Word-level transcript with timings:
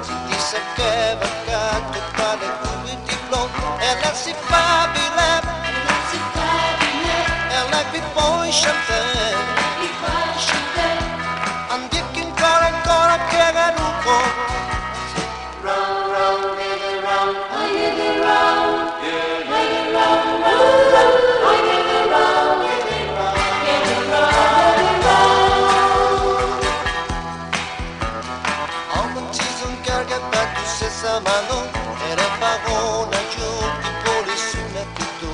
ti 0.00 0.38
sapeva 0.38 1.26
che 1.90 2.00
tale 2.16 2.46
cui 2.60 2.96
ti 3.04 3.16
blon 3.28 3.48
è 3.78 3.98
la 4.02 4.12
si 4.14 4.34
fa 4.46 4.88
bile, 4.92 5.40
è 5.40 5.72
la 5.86 5.96
si 6.10 6.18
fa 6.32 6.48
bile, 6.78 7.16
è 7.48 7.70
la 7.70 7.82
vi 7.90 7.98
é 7.98 8.52
champagne. 8.52 9.15
casa 31.06 31.20
ma 31.20 31.40
non 31.48 31.68
era 32.10 32.26
pagona 32.40 33.16
io 33.38 33.50
ti 33.80 33.90
vuole 34.02 34.34
giù 34.50 34.60
di 34.72 34.80
polissima 34.82 34.82
più 34.94 35.28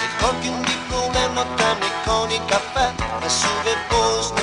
ricordi 0.00 0.48
un 0.48 0.62
diploma 0.62 1.26
notte 1.34 1.62
amiconica 1.62 2.58
fa 2.72 2.92
a 3.20 3.28
suve 3.28 3.76
posto 3.88 4.37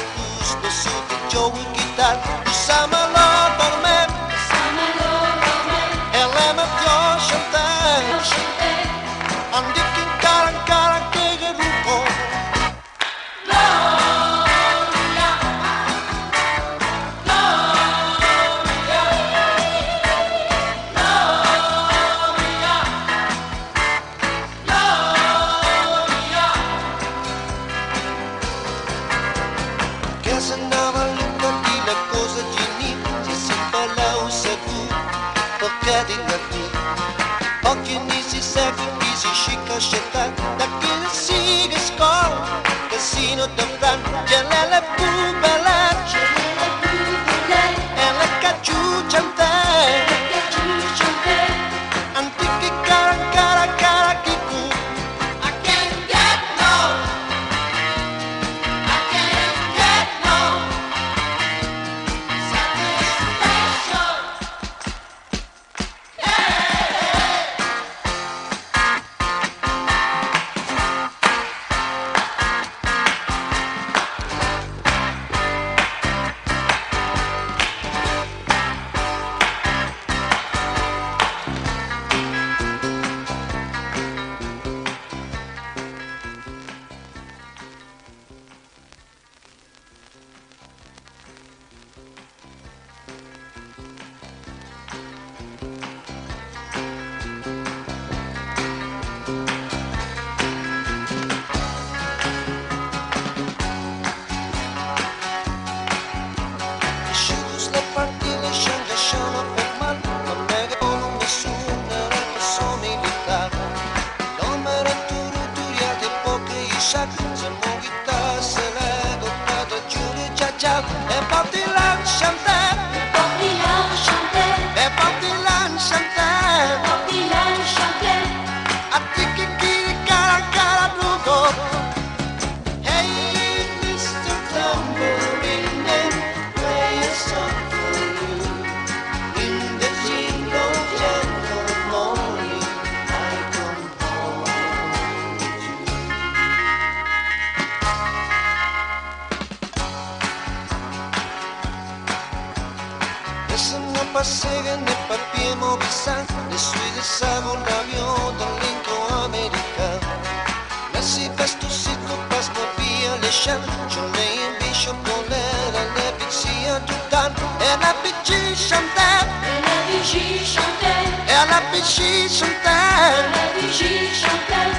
happy 171.56 171.81
și 171.94 172.10
suntem. 172.40 173.24
Happy 173.38 173.68
și 173.78 173.92
suntem. 174.24 174.69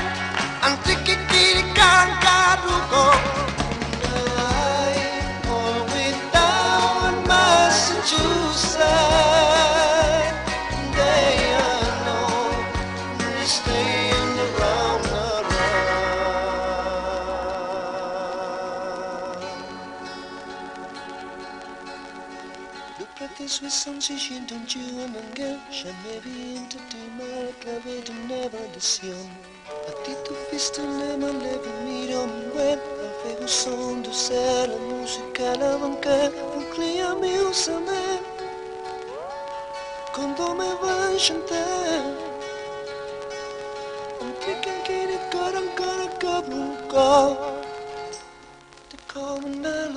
Antic 0.66 1.05
Cause 23.58 23.72
se 23.72 23.84
some 23.84 24.18
she 24.18 24.38
don't 24.40 24.76
you 24.76 24.82
amanhã 25.00 25.58
Chamei 25.70 26.56
into 26.56 26.76
the 26.76 26.98
mar 27.16 27.50
Clavei 27.60 28.02
de 28.02 28.12
nova 28.28 28.58
lição 28.74 29.30
Patito 29.86 30.36
visto 30.52 30.82
na 30.82 31.16
maleve 31.16 31.70
Miram 31.84 32.28
bem 32.54 32.74
a 32.74 33.22
ver 33.22 33.42
o 33.42 33.48
som 33.48 34.02
do 34.02 34.12
céu 34.12 34.64
A 34.64 34.78
música 34.78 35.52
alavanca 35.52 36.30
Proclia 36.52 37.14
usa 37.48 37.80
me 37.80 38.20
Quando 40.12 40.54
me 40.54 40.74
vai 40.82 41.18
jantar 41.18 42.04
Um 44.20 44.32
pican 44.32 44.82
que 44.84 44.92
ele 44.92 45.18
cor 45.32 45.56
Ancora 45.56 46.08
cobro 46.20 46.56
um 46.56 46.76
cor 46.88 47.56
como 49.12 49.48
na 49.48 49.88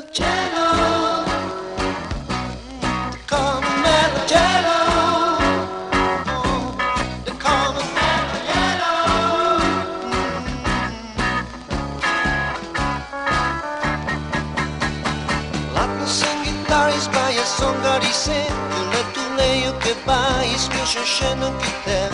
Masyosyano 20.89 21.53
kita 21.61 22.09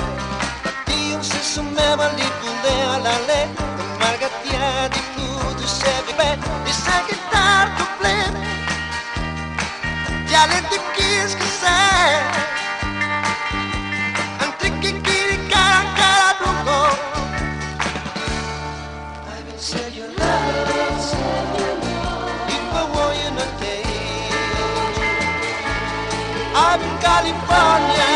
At 0.67 0.83
iyong 0.91 1.23
sasumema 1.23 2.11
Lipule 2.11 2.75
alale 2.91 3.47
Margatia 4.03 4.91
di 4.91 4.99
pudo 5.15 5.63
se 5.63 5.95
vive. 6.03 6.35
Di 6.67 6.73
sa 6.75 6.99
guitar 7.07 7.71
complet 7.79 8.35
Ya 10.27 10.43
le 10.51 10.59
te 10.67 10.75
quis 10.91 11.39
que 11.39 11.47
ser 11.47 12.35
California. 27.15 28.14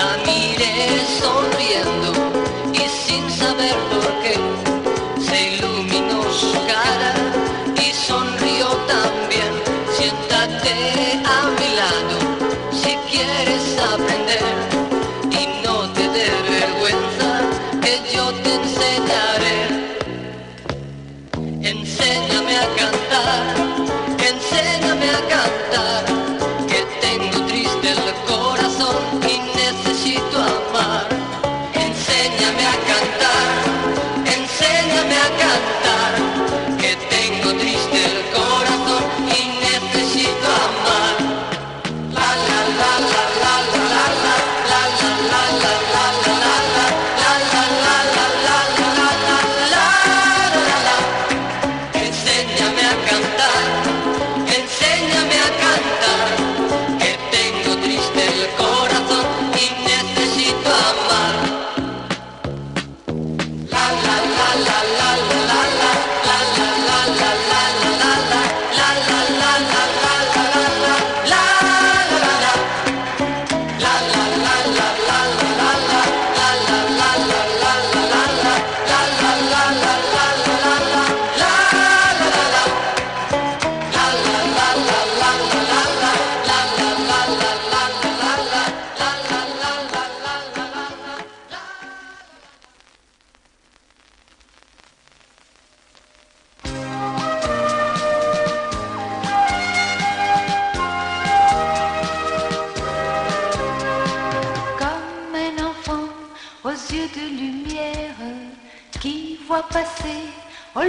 Johnny. 0.00 0.49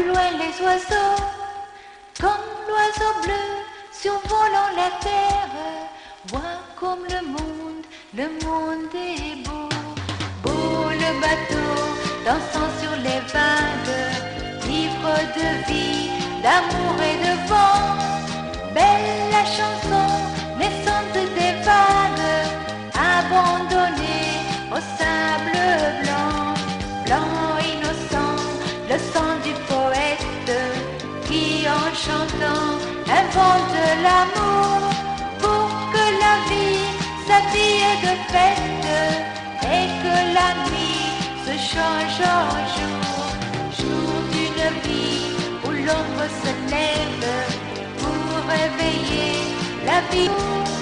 plus 0.02 0.10
loin 0.10 0.32
les 0.32 0.66
oiseaux, 0.66 1.24
comme 2.20 2.48
l'oiseau 2.68 3.14
bleu 3.24 3.46
survolant 3.92 4.72
la 4.76 4.90
terre. 5.00 5.56
Vois 6.28 6.60
comme 6.80 7.04
le 7.10 7.22
monde, 7.28 7.86
le 8.16 8.28
monde 8.44 8.94
est 8.96 9.44
beau. 9.46 9.70
Beau 10.44 10.90
le 11.04 11.12
bateau, 11.22 11.74
dansant 12.26 12.70
sur 12.82 12.96
les 13.06 13.22
vagues, 13.36 13.98
livre 14.68 15.16
de 15.38 15.72
vie, 15.72 16.10
d'amour 16.44 16.96
et 17.10 17.18
de 17.26 17.34
vent. 17.50 17.86
Belle 18.74 19.30
la 19.32 19.46
chanson, 19.58 20.08
naissante 20.58 21.14
des 21.14 21.54
vagues, 21.64 22.48
abondante. 22.96 23.71
chantant, 32.06 32.68
invente 33.22 33.78
l'amour 34.06 34.80
pour 35.42 35.68
que 35.94 36.06
la 36.24 36.36
vie 36.50 36.86
s'habille 37.28 37.94
de 38.08 38.14
fête 38.32 38.90
et 39.78 39.86
que 40.04 40.16
la 40.38 40.50
nuit 40.66 41.10
se 41.46 41.54
change 41.72 42.20
en 42.42 42.50
jour, 42.76 43.24
jour 43.80 44.14
d'une 44.34 44.70
vie 44.86 45.22
où 45.64 45.70
l'ombre 45.70 46.28
se 46.44 46.52
lève 46.74 47.30
pour 48.00 48.50
réveiller 48.50 49.34
la 49.86 50.02
vie. 50.12 50.81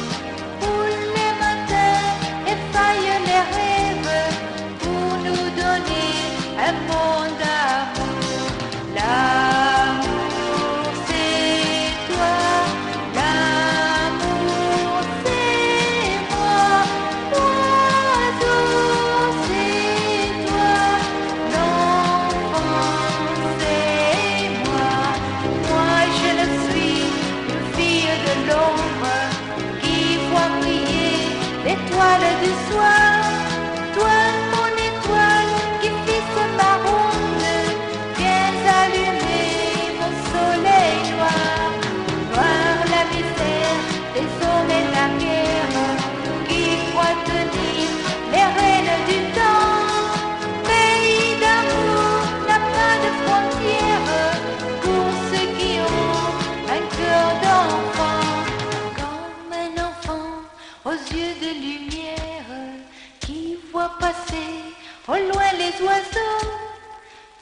oiseaux, 65.82 66.50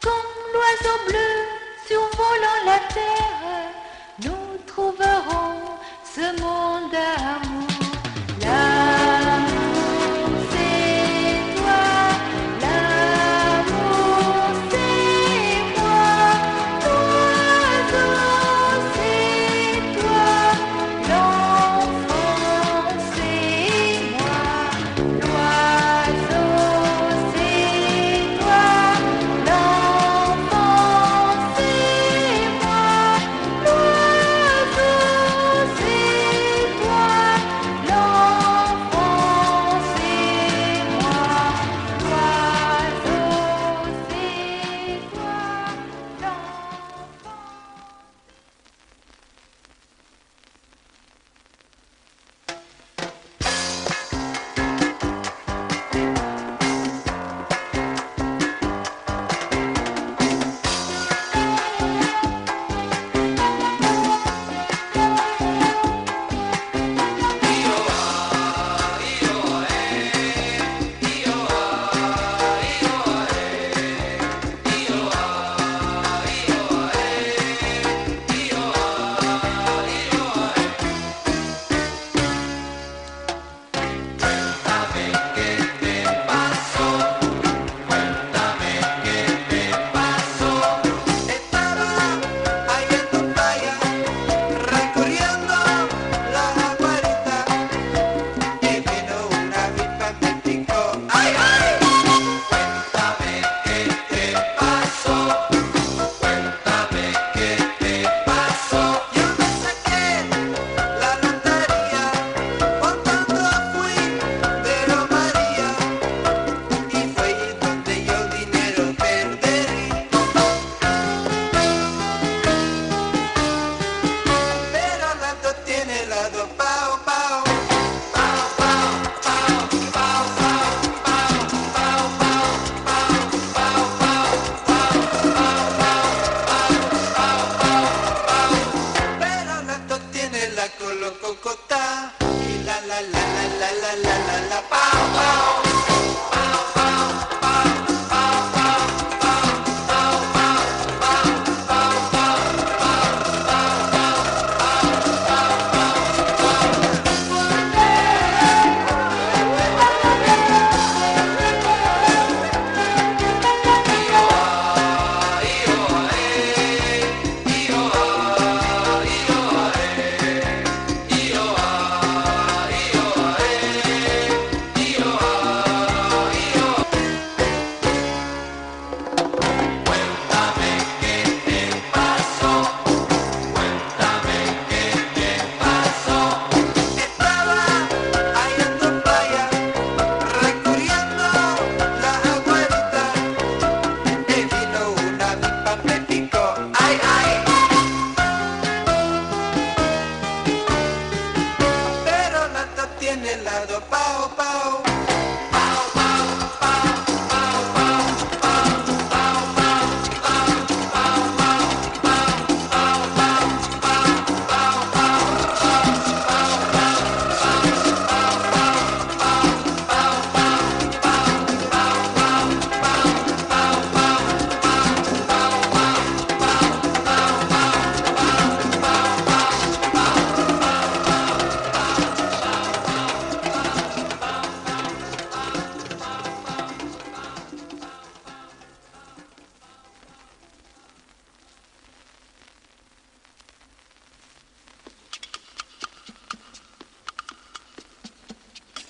quand 0.02 0.26
l'oiseau 0.54 0.98
bleu 1.08 1.32
survolant 1.88 2.62
la 2.66 2.80
terre, 2.94 3.72
nous 4.24 4.58
trouverons 4.66 5.62
ce 6.04 6.42
monde 6.42 6.94
à 6.96 7.47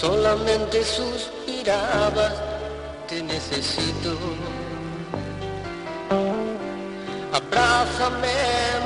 Solamente 0.00 0.82
suspirabas, 0.82 2.32
te 3.06 3.22
necesito. 3.22 4.16
Abrázame 7.30 8.32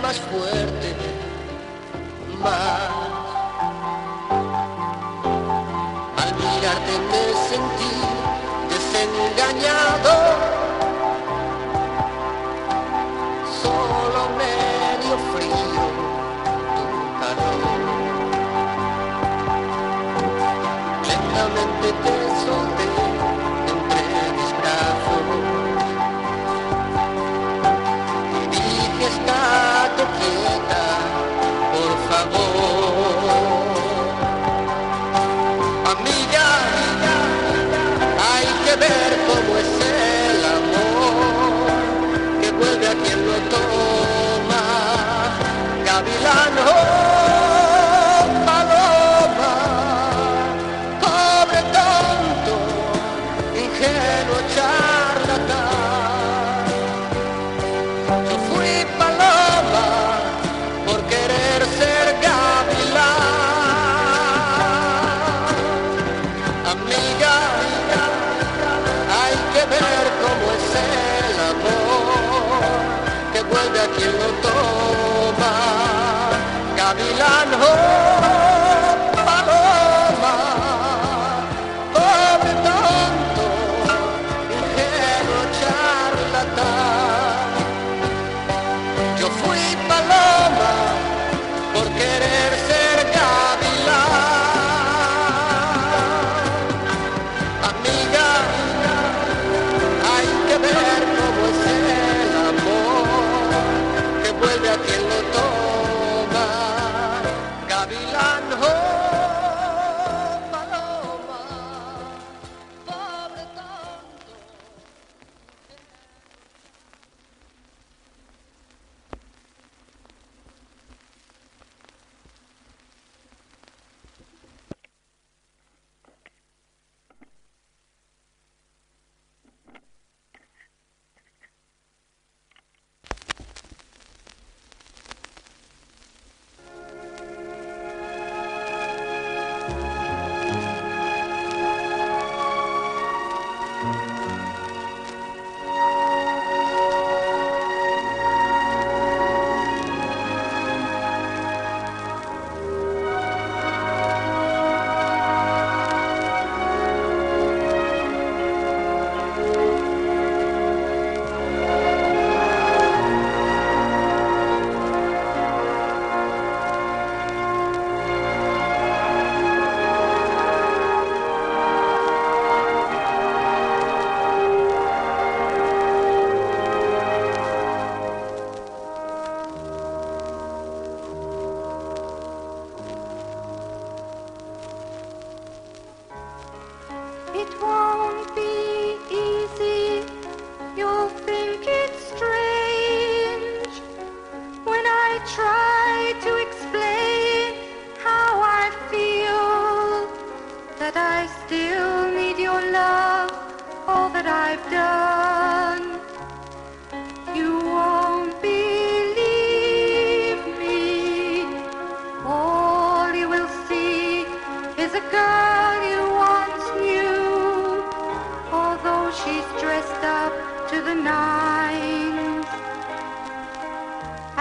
más 0.02 0.18
fuerte, 0.18 0.96
más. 2.42 2.93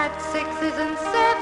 at 0.03 0.21
sixes 0.21 0.77
and 0.77 0.97
sevens. 0.97 1.32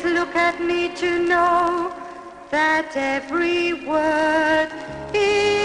Look 0.00 0.34
at 0.34 0.58
me 0.58 0.88
to 0.96 1.18
know 1.18 1.92
that 2.50 2.96
every 2.96 3.74
word 3.74 4.70
is 5.14 5.61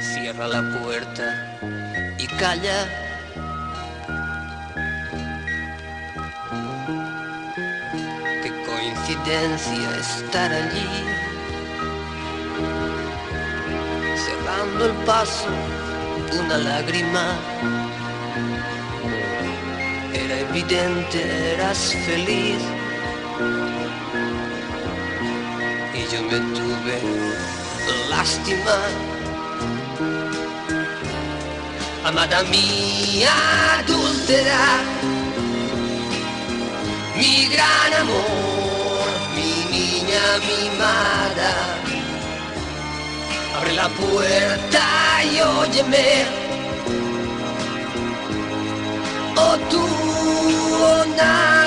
Cierra 0.00 0.48
la 0.48 0.62
puerta 0.78 1.58
y 2.18 2.26
calla. 2.26 2.86
Qué 8.42 8.50
coincidencia 8.66 9.96
estar 9.98 10.52
allí. 10.52 10.88
Cerrando 14.16 14.86
el 14.86 14.92
paso, 15.04 15.48
una 16.40 16.58
lágrima. 16.58 17.36
Era 20.12 20.38
evidente, 20.40 21.54
eras 21.54 21.94
feliz 22.06 22.62
yo 26.12 26.22
me 26.22 26.38
tuve 26.56 27.00
lástima. 28.08 28.76
Amada 32.04 32.42
mía 32.44 33.34
adúltera, 33.78 34.80
mi 37.16 37.46
gran 37.52 37.92
amor, 38.00 39.08
mi 39.36 39.52
niña 39.76 40.24
mimada, 40.48 41.52
abre 43.56 43.72
la 43.74 43.88
puerta 43.88 44.84
y 45.30 45.40
óyeme. 45.40 46.26
Oh 49.36 49.56
tú, 49.70 49.86
oh 50.82 51.04
nada. 51.16 51.57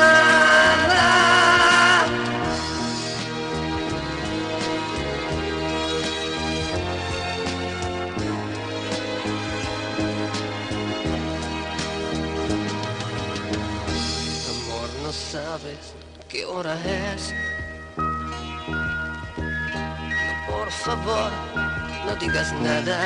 Qué 16.31 16.45
hora 16.45 16.75
es. 16.85 17.33
Por 20.47 20.71
favor, 20.71 21.31
no 22.05 22.15
digas 22.15 22.53
nada. 22.53 22.97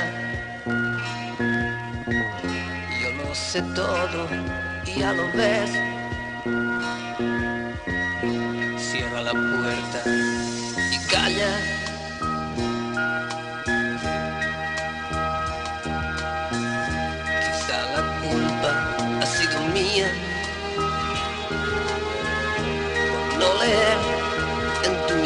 Yo 3.01 3.23
lo 3.23 3.33
sé 3.33 3.61
todo 3.73 4.27
y 4.85 4.99
ya 4.99 5.13
lo 5.13 5.23
ves. 5.33 5.71
Cierra 8.77 9.21
la 9.21 9.31
puerta 9.31 10.03
y 10.91 10.97
calla. 11.07 11.74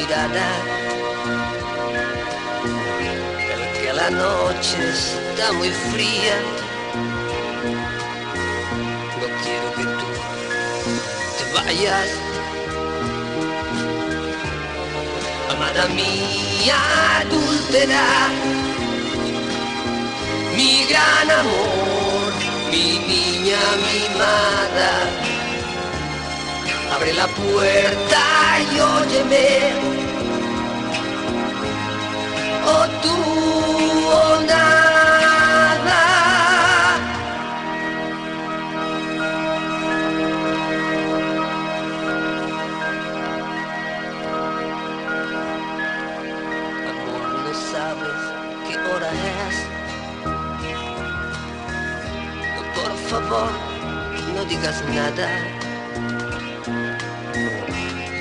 Mirada 0.10 0.50
el 3.54 3.80
que 3.80 3.93
la 3.93 4.10
noche 4.10 4.78
está 4.89 5.52
muy 5.54 5.69
fría. 5.69 6.36
No 9.19 9.28
quiero 9.43 9.67
que 9.76 9.84
tú 9.84 10.08
te 11.38 11.45
vayas, 11.54 12.10
amada 15.52 15.88
mía 15.89 16.80
adúltera, 17.19 18.08
mi 20.56 20.86
gran 20.89 21.32
amor, 21.39 22.34
mi 22.72 23.00
niña 23.08 23.60
mimada. 23.86 24.91
Abre 26.95 27.13
la 27.13 27.28
puerta 27.28 28.19
y 28.74 28.80
óyeme. 28.80 29.99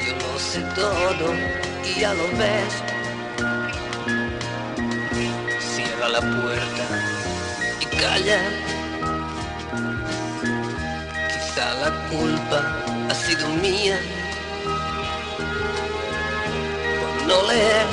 Yo 0.07 0.15
lo 0.17 0.39
sé 0.39 0.61
todo 0.75 1.35
y 1.85 2.01
ya 2.01 2.15
lo 2.15 2.25
ves. 2.39 2.88
La 6.13 6.21
puerta 6.21 6.85
y 7.81 7.85
calla. 7.97 8.41
Quizá 11.29 11.75
la 11.75 11.91
culpa 12.09 12.59
ha 13.11 13.15
sido 13.15 13.47
mía 13.61 14.01
por 16.99 17.27
no 17.29 17.47
leer 17.47 17.87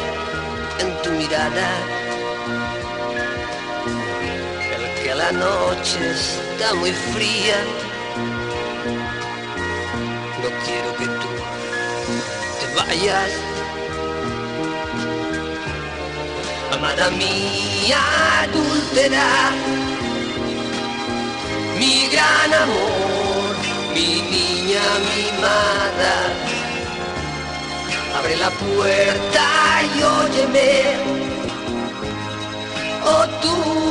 en 0.80 1.02
tu 1.04 1.10
mirada 1.12 1.70
el 4.76 5.04
que 5.04 5.14
la 5.14 5.32
noche 5.34 6.12
está 6.12 6.74
muy 6.76 6.94
fría. 7.14 7.58
No 10.42 10.50
quiero 10.66 10.96
que 10.98 11.06
tú 11.06 11.30
te 12.60 12.66
vayas. 12.76 13.55
Amada 16.86 17.10
mía 17.10 17.98
adúltera, 18.44 19.50
mi 21.80 22.08
gran 22.14 22.54
amor, 22.54 23.56
mi 23.96 24.22
niña 24.34 24.86
mimada. 25.10 26.14
Abre 28.20 28.36
la 28.38 28.52
puerta 28.52 29.46
y 29.96 30.04
óyeme, 30.04 30.74
o 33.04 33.28
tú 33.42 33.85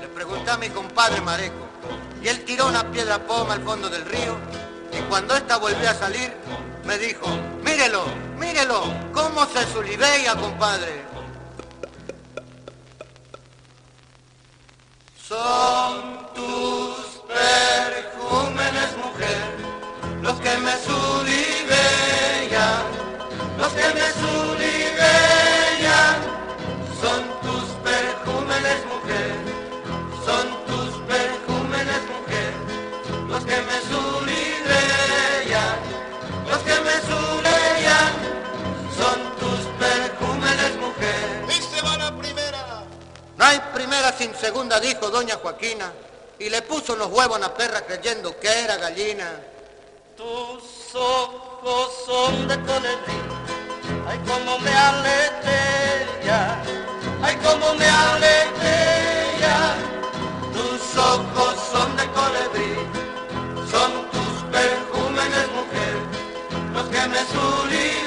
Le 0.00 0.08
pregunté 0.14 0.50
a 0.52 0.56
mi 0.58 0.68
compadre 0.68 1.20
Mareco. 1.20 1.66
Y 2.22 2.28
él 2.28 2.44
tiró 2.44 2.68
una 2.68 2.88
piedra 2.92 3.18
poma 3.18 3.54
al 3.54 3.62
fondo 3.62 3.90
del 3.90 4.04
río. 4.04 4.36
Y 4.92 4.98
cuando 5.08 5.34
ésta 5.34 5.56
volvió 5.56 5.90
a 5.90 5.94
salir, 5.94 6.32
me 6.84 6.96
dijo, 6.98 7.26
mírelo, 7.64 8.04
mírelo, 8.38 8.84
cómo 9.12 9.44
se 9.46 9.66
suribella, 9.72 10.36
compadre. 10.36 11.02
Son 15.20 16.28
tus 16.34 17.22
perjúmenes, 17.26 18.96
mujer, 18.98 19.50
los 20.22 20.38
que 20.40 20.56
me 20.58 20.76
suribellan, 20.78 21.72
los 23.58 23.72
que 23.72 23.94
me 23.94 24.11
sin 44.22 44.34
segunda, 44.36 44.78
dijo 44.78 45.10
doña 45.10 45.36
Joaquina, 45.42 45.92
y 46.38 46.48
le 46.48 46.62
puso 46.62 46.92
unos 46.92 47.08
huevos 47.08 47.38
a 47.38 47.40
la 47.40 47.54
perra 47.54 47.80
creyendo 47.80 48.38
que 48.38 48.46
era 48.46 48.76
gallina. 48.76 49.40
Tus 50.16 50.94
ojos 50.94 51.88
son 52.06 52.46
de 52.46 52.54
colibrí, 52.60 53.18
ay 54.06 54.18
como 54.18 54.60
me 54.60 54.72
aletea, 54.72 56.62
ay 57.24 57.36
como 57.36 57.74
me 57.74 57.84
aletea. 57.84 59.74
Tus 60.52 60.96
ojos 60.96 61.56
son 61.72 61.96
de 61.96 62.06
colibrí, 62.12 62.74
son 63.72 63.90
tus 64.12 64.34
perjúmenes, 64.52 65.46
mujer, 65.58 65.96
los 66.74 66.86
que 66.94 67.08
me 67.08 67.18
suribellan, 67.32 68.01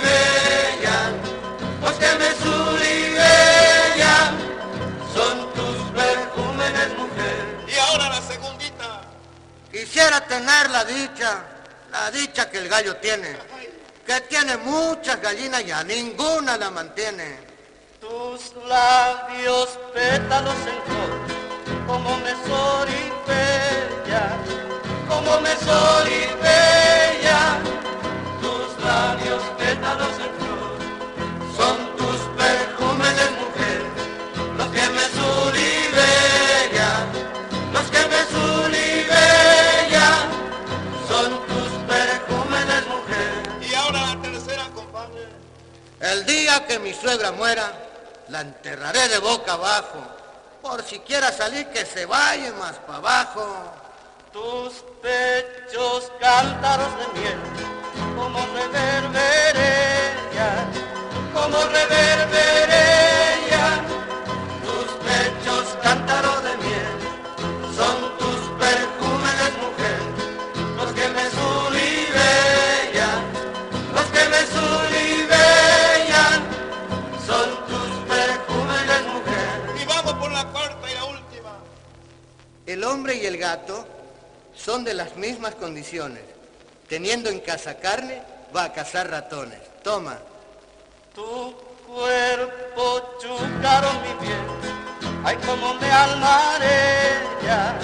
tener 10.36 10.70
la 10.70 10.84
dicha, 10.84 11.44
la 11.92 12.12
dicha 12.12 12.50
que 12.50 12.58
el 12.58 12.68
gallo 12.68 12.98
tiene, 12.98 13.38
que 14.06 14.20
tiene 14.22 14.58
muchas 14.58 15.22
gallinas 15.22 15.64
y 15.64 15.72
a 15.72 15.82
ninguna 15.84 16.58
la 16.58 16.70
mantiene. 16.72 17.40
Tus 18.02 18.54
labios 18.68 19.80
pétalos 19.94 20.56
en 20.72 20.80
flor, 20.88 21.14
como 21.88 22.18
me 22.18 22.32
soribella, 22.52 24.24
como 25.08 25.40
me 25.40 25.56
solibella, 25.56 27.40
tus 28.42 28.86
labios 28.86 29.42
pétalos 29.58 30.20
en 30.20 30.35
El 46.12 46.24
día 46.26 46.66
que 46.68 46.78
mi 46.78 46.94
suegra 46.94 47.32
muera, 47.32 47.74
la 48.28 48.42
enterraré 48.42 49.08
de 49.10 49.18
boca 49.18 49.54
abajo. 49.54 50.04
Por 50.62 50.84
si 50.84 51.00
quiera 51.00 51.32
salir, 51.32 51.66
que 51.70 51.84
se 51.84 52.06
vaya 52.06 52.54
más 52.54 52.76
para 52.86 53.00
abajo. 53.00 53.74
tus 54.32 54.84
pechos 55.02 56.12
cántaros 56.20 56.92
de 57.00 57.08
miel, 57.20 57.40
como 58.16 58.38
reverberea, 58.54 60.50
como 61.34 61.58
reverberea, 61.64 62.95
hombre 82.86 83.16
y 83.16 83.26
el 83.26 83.38
gato 83.38 83.86
son 84.56 84.84
de 84.84 84.94
las 84.94 85.16
mismas 85.16 85.56
condiciones. 85.56 86.24
Teniendo 86.88 87.30
en 87.30 87.40
casa 87.40 87.76
carne, 87.80 88.22
va 88.56 88.66
a 88.66 88.74
cazar 88.74 89.10
ratones. 89.10 89.60
Toma. 89.84 90.18
tu 91.14 91.54
cuerpo 91.88 93.18
chúcaro 93.22 93.90
mi 94.04 94.26
piel, 94.26 94.46
ay 95.24 95.38
como 95.46 95.74
me 95.76 95.90
almarea, 95.92 97.80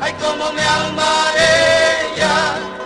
ay 0.00 0.12
como 0.14 0.52
me 0.52 0.62
almarea, 0.62 2.34
tu 2.78 2.85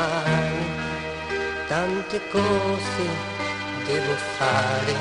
mano, 0.00 0.64
tante 1.68 2.20
cose 2.30 3.04
devo 3.86 4.14
fare 4.38 4.94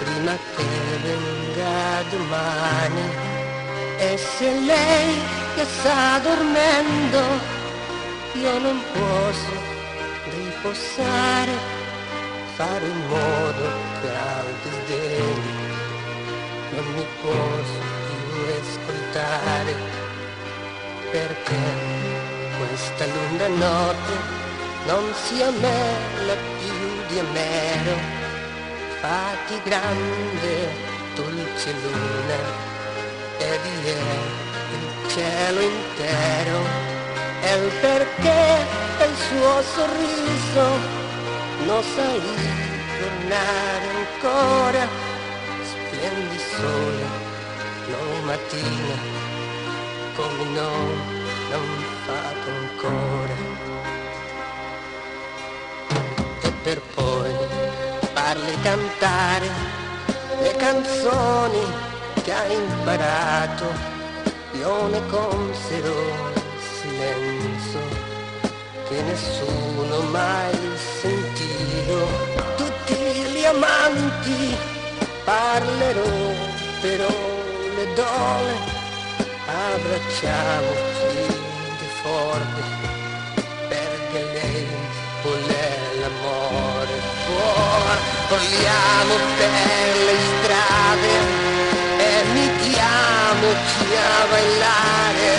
prima 0.00 0.34
che 0.54 0.66
venga 1.02 2.02
domani. 2.10 3.06
E 3.98 4.16
se 4.16 4.48
lei 4.60 5.14
che 5.54 5.64
sta 5.64 6.18
dormendo, 6.18 7.20
io 8.34 8.58
non 8.58 8.78
posso 8.92 9.54
riposare, 10.30 11.54
fare 12.56 12.86
in 12.86 13.06
modo 13.08 13.64
che 14.00 14.08
al 14.38 14.50
disdegno 14.62 15.64
non 16.74 16.86
mi 16.94 17.06
posso 17.22 17.80
più 18.28 18.42
ascoltare 18.60 19.74
perché 21.10 22.35
questa 22.58 23.04
lunga 23.06 23.48
notte 23.48 24.14
non 24.86 25.12
sia 25.14 25.50
me 25.50 26.26
la 26.26 26.36
più 26.58 27.06
di 27.08 27.18
Omero 27.18 28.24
fatti 29.00 29.60
grande 29.64 30.86
dolce 31.14 31.72
luna 31.72 32.38
e 33.38 33.58
vi 33.62 33.88
è 33.88 34.44
il 34.72 35.10
cielo 35.10 35.60
intero. 35.60 36.58
E 37.42 37.54
il 37.54 37.70
perché 37.80 38.66
del 38.98 39.14
suo 39.14 39.62
sorriso 39.74 40.66
non 41.66 41.82
sai 41.94 42.20
tornare 42.98 43.86
ancora 44.02 44.88
splendi 45.62 46.38
sole, 46.38 47.04
non 47.90 48.24
mattina, 48.24 48.96
come 50.16 50.44
non, 50.54 51.15
non 51.50 51.84
fatto 52.04 52.48
ancora. 52.50 53.36
E 56.42 56.52
per 56.62 56.80
poi 56.94 57.32
farle 58.14 58.60
cantare 58.62 59.48
le 60.40 60.56
canzoni 60.56 61.64
che 62.22 62.32
ha 62.32 62.46
imparato, 62.46 63.64
io 64.52 64.86
ne 64.88 65.06
conservo 65.06 66.34
il 66.34 66.42
silenzio 66.80 67.80
che 68.88 69.02
nessuno 69.02 70.00
mai 70.10 70.54
sentito. 71.00 72.06
Tutti 72.56 72.94
gli 72.94 73.44
amanti 73.44 74.56
parlerò, 75.24 76.34
però 76.80 77.08
le 77.76 77.92
donne 77.94 78.74
abbracciamoci 79.46 80.86
di 80.86 80.95
forte, 82.16 82.62
perché 83.68 84.20
lei 84.36 84.66
vuole 85.22 85.64
l'amore 86.00 86.96
fuori. 87.24 88.00
parliamo 88.30 89.14
per 89.38 89.92
le 90.08 90.16
strade 90.30 91.12
e 92.08 92.12
mi 92.34 92.46
chiamo 92.64 93.46
a 93.50 94.26
bailare, 94.32 95.30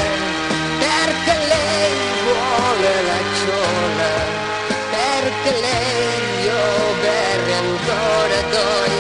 perché 0.86 1.34
lei 1.54 1.94
vuole 2.26 2.92
la 3.10 3.20
giornata 3.40 4.46
perché 4.98 5.52
lei 5.60 6.44
io 6.46 6.64
berre 7.02 7.54
ancora 7.66 8.40
doi 8.56 8.96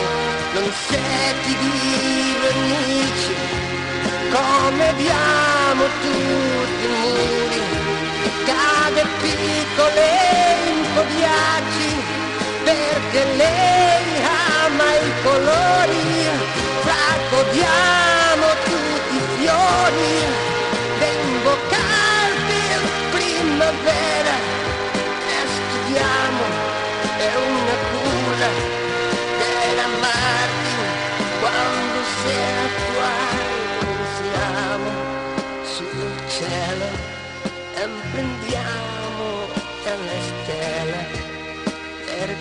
non 0.54 0.72
senti 0.90 1.56
di 1.58 2.36
venire 2.42 3.18
come 4.32 4.90
abbiamo 4.90 5.84
tu 6.02 6.27
piccole 9.22 10.06
infodiaci, 10.76 11.90
perché 12.64 13.24
lei 13.36 14.06
ama 14.66 14.90
i 14.96 15.12
colori, 15.24 16.30
raccogliamo 16.84 18.48
tutti 18.64 19.16
i 19.16 19.26
fiori, 19.38 20.14
d'invocarti 21.00 22.60
in 22.74 22.82
primavera, 23.12 24.17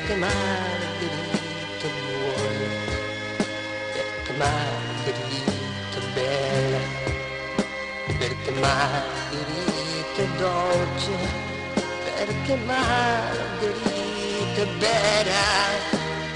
perché 0.07 0.21
Margherita 0.21 1.89
vuole 2.07 2.69
perché 3.93 4.33
Margherita 4.39 5.99
bella 6.15 6.79
perché 8.17 8.51
Margherita 8.53 10.23
dolce 10.39 11.17
perché 12.05 12.55
Margherita 12.55 14.65
vera 14.79 15.45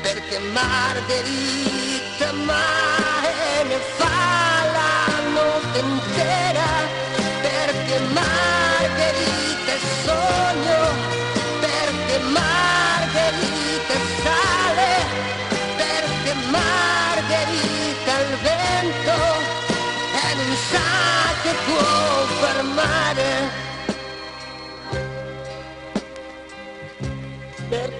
perché 0.02 0.38
Margherita 0.52 2.32
mai 2.32 3.64
ne 3.68 3.78
fa 3.96 4.09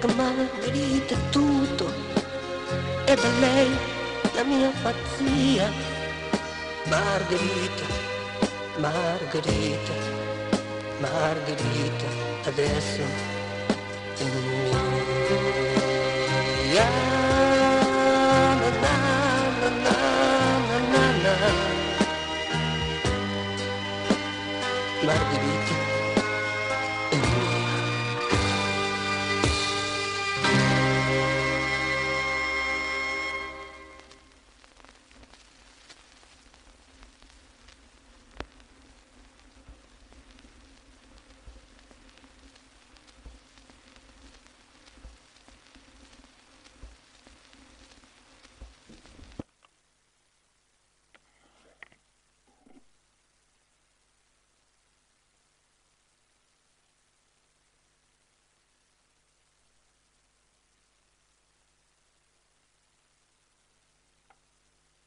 Margherita 0.07 1.13
è 1.15 1.29
tutto. 1.29 1.93
E 3.05 3.15
da 3.15 3.29
lei 3.39 3.69
la 4.33 4.43
mia 4.43 4.71
pazzia. 4.81 5.71
Margherita, 6.85 7.85
Margherita, 8.77 9.93
Margherita 10.99 12.21
adesso 12.43 13.01
è 14.17 14.23
mia 16.73 17.20